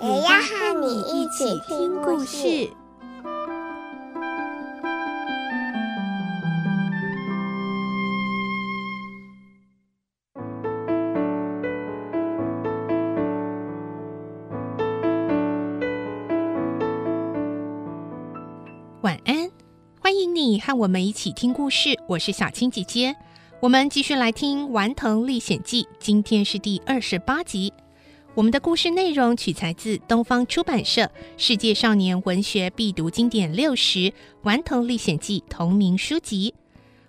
[0.00, 2.70] 也要和你一起听故事。
[19.02, 19.50] 晚安，
[20.00, 21.98] 欢迎你和我们一起听故事。
[22.06, 23.16] 我是小青姐姐，
[23.60, 27.72] 我们继续来听《顽童历险记》，今天是第二十八集。
[28.38, 31.02] 我们的故事内容取材自东方出版社
[31.36, 33.98] 《世界少年文学必读经典六十·
[34.42, 36.54] 顽童历险记》同名书籍。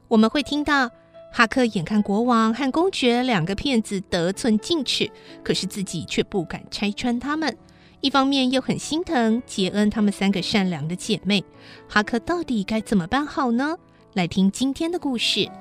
[0.08, 0.90] 我们会听到
[1.32, 5.12] 哈克眼看国王和公爵两个骗子得寸进尺，
[5.44, 7.56] 可是自己却不敢拆穿他们，
[8.02, 11.44] 一方面又很心疼杰恩他们三个善良的姐妹。
[11.88, 13.78] 哈克到底该怎么办好呢？
[14.16, 15.42] 来听今天的故事。《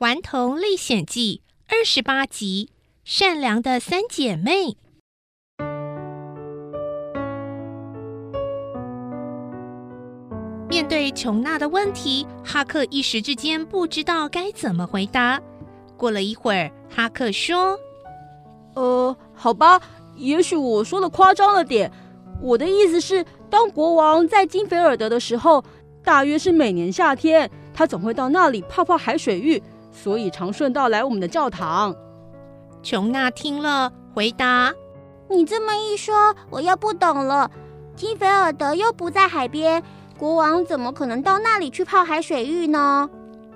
[0.00, 1.40] 顽童历险记》
[1.74, 2.68] 二十八集：
[3.02, 4.76] 善良的三姐妹。
[10.68, 15.40] 面对琼娜的问题，哈克一时之间不知道该怎么回答。
[15.96, 17.78] 过了一会儿，哈克说
[18.76, 19.80] ：“呃，好吧，
[20.14, 21.90] 也许我说的夸张了点。
[22.42, 25.64] 我的意思是，当国王在金菲尔德的时候，
[26.04, 29.62] 大约是每年夏天，他总会到那里泡泡海水浴。”
[29.96, 31.96] 所以常顺道来我们的教堂。
[32.82, 34.72] 琼娜听了，回答
[35.30, 37.50] ：“你这么一说，我又不懂了。
[37.96, 39.82] 金菲尔德又不在海边，
[40.18, 43.08] 国王怎么可能到那里去泡海水浴呢？”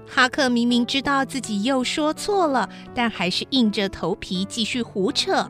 [0.09, 5.49] 哈克明明知道自己又说错了，但还是硬着头皮继续胡扯。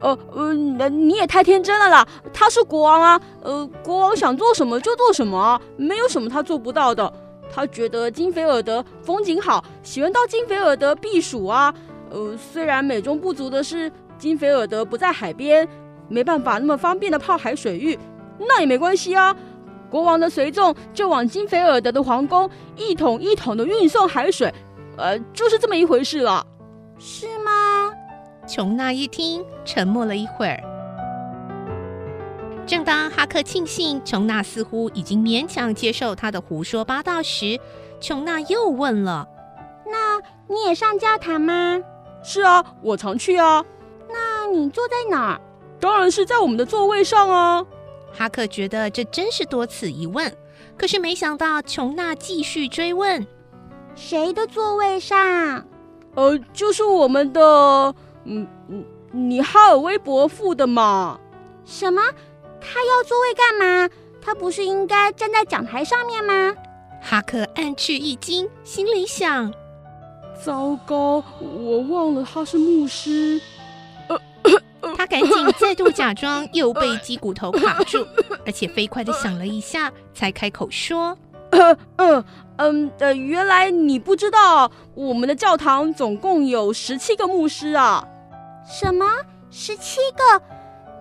[0.00, 2.06] 呃呃，你也太天真了啦！
[2.32, 7.10] 他是国王啊，呃，国王想做什么就做什么啊，没有什么他做不到的。
[7.54, 11.72] 他觉得金菲尔德风景好，喜欢到金菲尔德避暑啊。
[12.10, 15.68] 呃，虽然美中不足的是金菲尔德不在海边，
[16.08, 17.96] 没办法那么方便的泡海水浴，
[18.38, 19.34] 那也没关系啊。
[19.88, 24.52] 国王的随从就往金菲尔德的皇宫一桶一桶的运送海水，
[24.96, 26.44] 呃，就是这么一回事了。
[26.98, 27.92] 是吗？
[28.48, 30.60] 琼娜一听，沉默了一会儿。
[32.66, 37.60] 正当哈克庆幸琼娜似乎已经勉强接受他的胡说八道时，
[38.00, 39.28] 琼娜又问了
[39.86, 41.78] ：“那你也上教堂吗
[42.24, 43.62] ？”“是啊，我常去啊。
[44.08, 45.40] ”“那你坐在哪儿
[45.78, 47.64] ？”“当然是在我们的座位上啊。”
[48.16, 50.34] 哈克觉得这真是多此一问，
[50.78, 53.26] 可是没想到琼娜继续追问
[53.94, 55.66] ：“谁的座位上
[56.16, 57.94] ？”“呃，就是我们的……
[58.24, 61.20] 嗯嗯，你哈尔威伯父的嘛。
[61.66, 62.00] ”“什么？”
[62.64, 63.88] 他要座位干嘛？
[64.20, 66.54] 他不是应该站在讲台上面吗？
[67.02, 69.52] 哈克暗吃一惊，心里想：
[70.42, 73.40] 糟糕，我忘了他是牧师。
[74.96, 78.06] 他赶紧再度假装又被鸡骨头卡住，
[78.46, 81.16] 而且飞快的想了一下，才开口说
[81.52, 82.24] ：“嗯嗯
[82.56, 88.06] 嗯，呃，原来你不知道，我们的教堂总共有十七个牧师啊。”
[88.66, 89.06] 什么？
[89.50, 90.42] 十七个？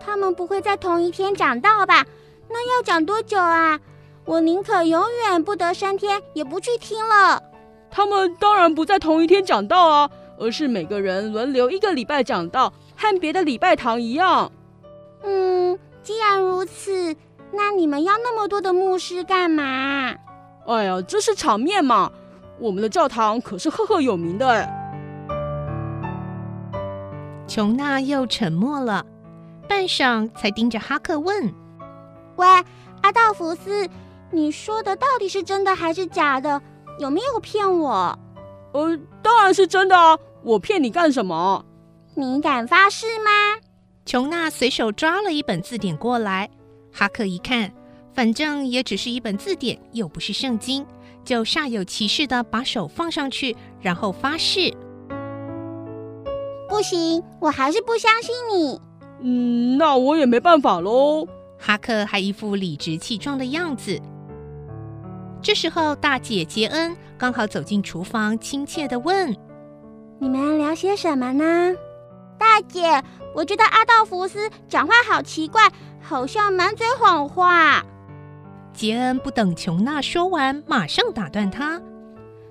[0.04, 2.06] 他们不会在同一天讲到吧？
[2.50, 3.80] 那要讲多久啊？
[4.26, 7.42] 我宁可永远不得升天，也不去听了。
[7.90, 14.52] 他们当然不在同一天讲道啊，而是每个人轮流一个礼拜讲道，和别的礼拜堂一样。
[15.24, 17.16] 嗯，既然如此，
[17.52, 20.16] 那你们要那么多的牧师干嘛？
[20.66, 22.12] 哎呀，这是场面嘛！
[22.60, 24.70] 我们的教堂可是赫赫有名的哎。
[27.48, 29.06] 琼娜又沉默了。
[29.68, 31.54] 半晌，才盯着哈克问
[32.38, 32.48] ：“喂，
[33.02, 33.88] 阿道夫斯，
[34.32, 36.62] 你说的到底是真的还是假的？
[37.00, 38.18] 有没有骗我
[38.74, 40.18] ？”“呃，当然是真的啊！
[40.44, 41.66] 我骗你干什么
[42.16, 43.32] ？”“你敢发誓吗？”
[44.06, 46.50] 琼娜随手抓了一本字典过来，
[46.92, 47.72] 哈克一看，
[48.14, 50.86] 反正也只是一本字典，又不是圣经，
[51.24, 54.74] 就煞有其事的把手放上去，然后发誓
[56.68, 58.82] ：“不行，我还是不相信你。”
[59.24, 61.28] 嗯，那我也没办法喽。
[61.58, 64.00] 哈克还一副理直气壮的样子。
[65.42, 69.36] 这时候，大姐杰恩刚好走进厨房，亲切地问
[70.20, 71.74] ：“你们聊些什么呢？”
[72.38, 73.02] 大姐，
[73.34, 75.70] 我觉得阿道弗斯讲话好奇怪，
[76.02, 77.84] 好像满嘴谎话。
[78.74, 81.82] 杰恩不等琼娜说完，马上打断她：“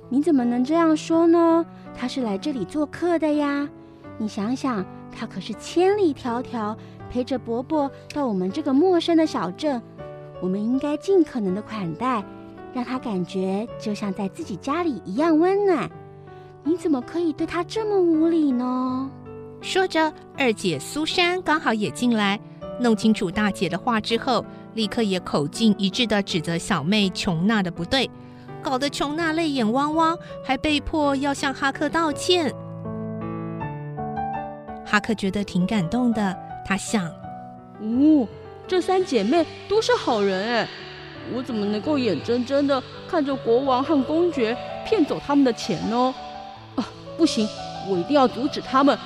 [0.08, 1.66] 你怎么能这样说呢？
[1.94, 3.68] 他是来这里做客的呀！
[4.16, 4.84] 你想想，
[5.14, 6.76] 他可是千里迢迢
[7.10, 9.80] 陪着伯伯到我们这个陌生的小镇，
[10.40, 12.24] 我们应该尽可能的款待，
[12.72, 15.90] 让他感觉就像在自己家里一样温暖。
[16.64, 19.10] 你怎么可以对他这么无礼呢？”
[19.60, 22.40] 说着，二姐苏珊刚好也进来，
[22.80, 24.44] 弄清楚大姐的话之后，
[24.74, 28.10] 立刻也口径一致地指责小妹琼娜的不对，
[28.60, 32.52] 搞得琼娜泪眼汪汪，还被迫要向哈克道歉。
[34.92, 37.06] 哈克觉得挺感动的，他想：
[37.80, 38.28] 哦，
[38.68, 40.68] 这三姐妹都是好人哎，
[41.32, 44.54] 我怎么能够眼睁睁的看着国王和公爵
[44.84, 46.14] 骗走他们的钱呢？
[46.76, 46.84] 啊，
[47.16, 47.48] 不行，
[47.88, 48.98] 我一定要阻止他们。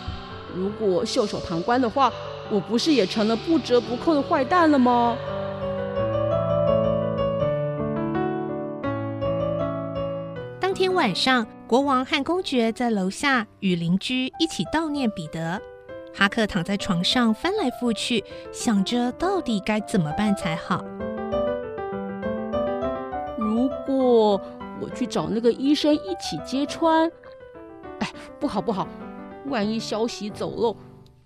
[0.56, 2.12] 如果袖手旁观的话，
[2.50, 5.16] 我不是也成了不折不扣的坏蛋了吗？
[10.58, 15.62] 当天晚上，国王和公爵在楼下与邻居一起悼念彼得。
[16.16, 20.82] 哈克躺在床上翻来覆去，想着到底该怎么办才好。
[23.36, 24.40] 如果
[24.80, 27.10] 我去找那个医生一起揭穿，
[27.98, 28.10] 哎，
[28.40, 28.88] 不好不好！
[29.48, 30.74] 万一消息走漏，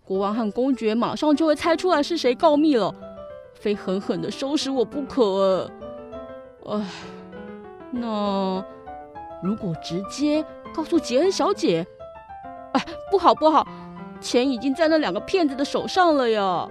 [0.04, 2.92] 国王和公爵马上就会猜出来是谁告密了，
[3.54, 5.70] 非狠狠的收拾我不可。
[6.66, 6.84] 哎，
[7.92, 8.64] 那
[9.40, 10.44] 如果直接
[10.74, 11.86] 告诉杰恩小姐，
[12.72, 13.66] 哎，不好不好，
[14.20, 16.68] 钱已经在那两个骗子的手上了呀。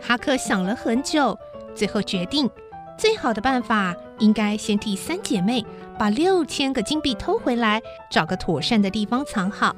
[0.00, 1.38] 哈克想了很久，
[1.74, 2.48] 最后决定，
[2.96, 5.64] 最好的办法应该先替三姐妹
[5.98, 7.80] 把六千个金币偷回来，
[8.10, 9.74] 找个妥善的地方藏好。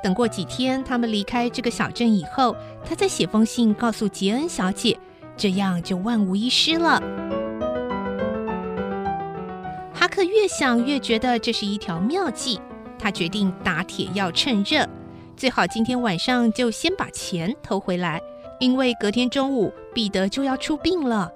[0.00, 4.96] 等过几天，他们离开这个小镇以后，他再写封信告诉杰恩小姐，
[5.36, 7.02] 这样就万无一失了。
[9.92, 12.60] 哈克越想越觉得这是一条妙计，
[12.96, 14.88] 他决定打铁要趁热，
[15.38, 18.20] 最好今天晚上就先把钱偷回来，
[18.58, 21.32] 因为隔天中午彼得就要出殡了。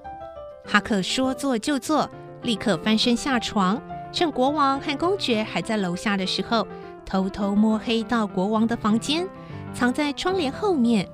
[0.64, 2.10] 哈克说做就做，
[2.42, 6.66] 立刻翻身下床，趁国王和公爵还在楼下的时候。
[7.06, 9.24] 偷偷摸黑到国王的房间，
[9.72, 11.08] 藏在窗帘后面。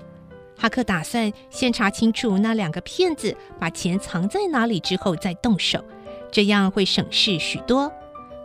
[0.57, 5.85] 哈克打算先查清楚那两个骗子把钱藏在哪里之后再动手，
[6.33, 7.93] 这样会省事许多。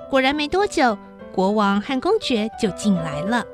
[0.10, 0.98] 果然没多久，
[1.32, 3.46] 国王和公爵就进来了。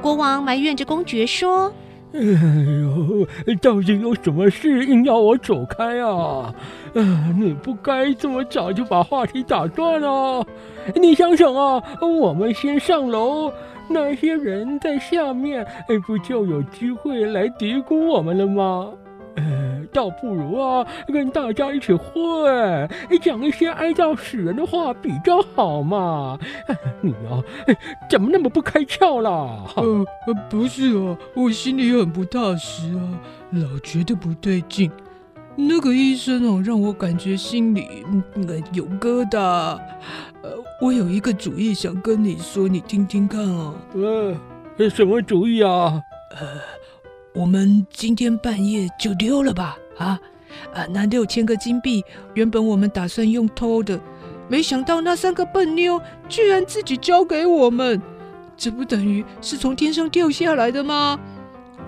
[0.00, 1.70] 国王埋怨着公爵说
[2.14, 3.26] ：“哎呦，
[3.60, 6.54] 到底有什么事硬要我走开啊？
[6.94, 10.44] 啊，你不该这么早就把话题打断啊！”
[10.96, 13.52] 你想想啊，我们先上楼，
[13.88, 18.88] 那些人在下面，哎，不就有机会来嘀咕我们了吗？
[19.36, 19.44] 哎，
[19.86, 22.88] 倒不如啊，跟大家一起混，
[23.20, 26.38] 讲一些哀悼死人的话比较好嘛。
[27.00, 27.42] 你啊，
[28.08, 29.64] 怎么那么不开窍啦？
[29.76, 30.04] 呃，
[30.48, 33.02] 不是啊，我心里很不踏实啊，
[33.50, 34.90] 老觉得不对劲。
[35.56, 38.22] 那个医生哦，让我感觉心里嗯
[38.72, 39.38] 有疙瘩。
[40.42, 40.50] 呃，
[40.80, 43.74] 我有一个主意想跟你说，你听听看哦。
[44.78, 46.00] 呃，什么主意啊？
[46.30, 46.46] 呃，
[47.40, 49.74] 我们今天半夜就溜了吧？
[49.96, 50.20] 啊
[50.74, 52.04] 啊，那六千个金币
[52.34, 53.98] 原本我们打算用偷的，
[54.46, 57.98] 没想到那三个笨妞居然自己交给我们，
[58.58, 61.18] 这不等于是从天上掉下来的吗？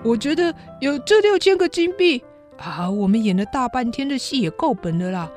[0.03, 2.23] 我觉得有这六千个金币。
[2.57, 5.31] 啊，我们演了大半天的戏也够本了啦，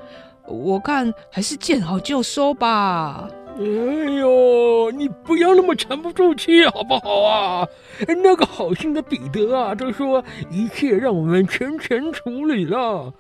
[0.49, 3.28] 我看还是见好就收吧。
[3.58, 3.62] 哎
[4.12, 7.66] 呦，你不要那么沉不住气好不好啊？
[8.22, 13.10] 那个好心的彼得啊，都说一切让我们全权处理了。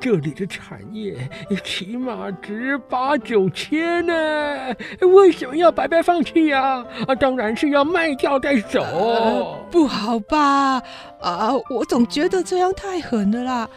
[0.00, 1.16] 这里的产业
[1.62, 6.84] 起码值八九千呢，为什么要白白放弃呀？
[7.06, 9.64] 啊，当然是要卖掉再走。
[9.70, 10.82] 不好吧？
[11.20, 13.70] 啊，我总觉得这样太狠了啦。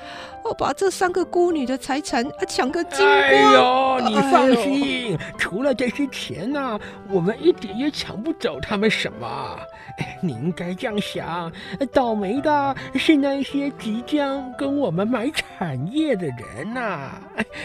[0.47, 3.09] 我把这三个孤女的财产啊抢个精光！
[3.09, 9.59] 哎呦，你放心，哎、除了这些钱呢、啊，我们一点也抢不走他们什么。
[9.97, 11.51] 哎，你应该这样想，
[11.91, 17.21] 倒霉的是那些即将跟我们买产业的人呐、啊。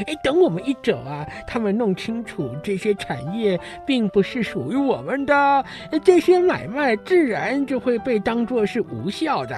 [0.06, 5.64] 哎，等我们一走啊，他们弄清楚这些产业并不是属于我们的，
[6.02, 9.56] 这些买卖自然就会被当作是无效的。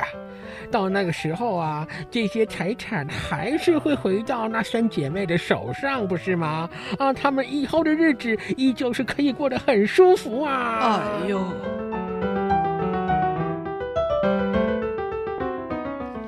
[0.70, 6.68] 到那个时候啊，这些财产还是会回到那三姐妹的手上，不是吗？
[6.98, 11.00] 啊，她们以后的日子依旧是可以过得很舒服啊！
[11.22, 11.40] 哎呦，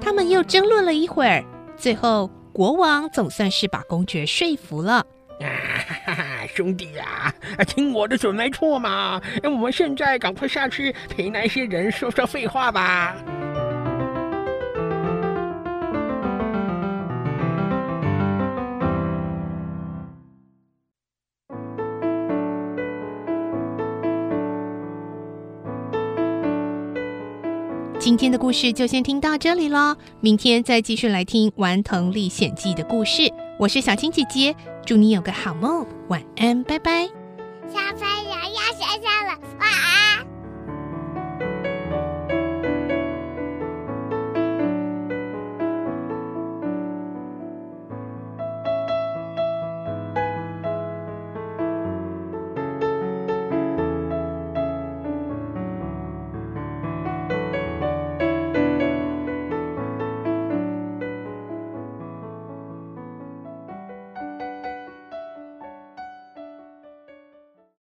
[0.00, 1.44] 他们又争论了一会儿，
[1.76, 5.04] 最后国王总算是把公爵说服了。
[5.40, 5.44] 啊
[6.06, 9.20] 哈哈， 兄弟呀，啊，听我的准没错嘛！
[9.44, 13.16] 我们现在赶快下去陪那些人说说废话吧。
[28.06, 33.22] 今天的故事就先听到这里喽，明天再继续来听《顽童历险记》的故事。
[33.58, 37.08] 我是小青姐姐，祝你有个好梦，晚安，拜拜。
[37.66, 40.15] 小朋友要睡觉了，晚安。